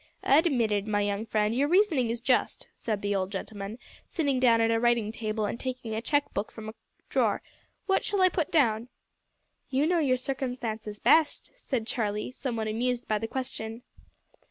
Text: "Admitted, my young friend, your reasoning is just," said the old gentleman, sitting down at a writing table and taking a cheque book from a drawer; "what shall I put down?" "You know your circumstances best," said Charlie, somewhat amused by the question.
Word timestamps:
"Admitted, 0.23 0.87
my 0.87 1.01
young 1.01 1.27
friend, 1.27 1.53
your 1.53 1.67
reasoning 1.67 2.09
is 2.09 2.19
just," 2.19 2.67
said 2.73 3.03
the 3.03 3.13
old 3.13 3.31
gentleman, 3.31 3.77
sitting 4.07 4.39
down 4.39 4.59
at 4.59 4.71
a 4.71 4.79
writing 4.79 5.11
table 5.11 5.45
and 5.45 5.59
taking 5.59 5.93
a 5.93 6.01
cheque 6.01 6.33
book 6.33 6.51
from 6.51 6.67
a 6.69 6.73
drawer; 7.07 7.43
"what 7.85 8.03
shall 8.03 8.21
I 8.23 8.27
put 8.29 8.51
down?" 8.51 8.87
"You 9.69 9.85
know 9.85 9.99
your 9.99 10.17
circumstances 10.17 10.97
best," 10.97 11.51
said 11.55 11.85
Charlie, 11.85 12.31
somewhat 12.31 12.67
amused 12.67 13.07
by 13.07 13.19
the 13.19 13.27
question. 13.27 13.83